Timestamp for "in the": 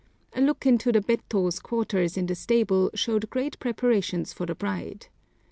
2.17-2.33